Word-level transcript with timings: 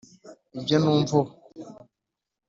ibyo 0.57 0.75
numva 0.83 1.13
ubu. 1.21 1.31